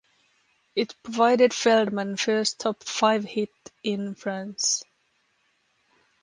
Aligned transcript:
It 0.75 0.95
provided 1.03 1.53
Feldman 1.53 2.17
first 2.17 2.59
top 2.59 2.83
five 2.83 3.23
hit 3.23 3.51
in 3.83 4.15
France. 4.15 4.83